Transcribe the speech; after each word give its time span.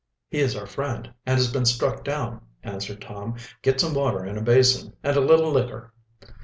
"He 0.31 0.39
is 0.39 0.55
our 0.55 0.65
friend, 0.65 1.13
and 1.27 1.37
has 1.37 1.53
been 1.53 1.65
struck 1.67 2.03
down," 2.03 2.41
answered 2.63 3.01
Tom. 3.03 3.35
"Get 3.61 3.79
some 3.79 3.93
water 3.93 4.25
in 4.25 4.35
a 4.35 4.41
basin, 4.41 4.95
and 5.03 5.15
a 5.15 5.21
little 5.21 5.51
liquor." 5.51 5.93